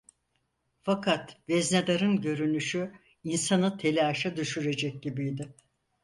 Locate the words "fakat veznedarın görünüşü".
0.81-2.93